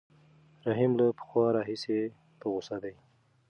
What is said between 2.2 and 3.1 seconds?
په غوسه دی.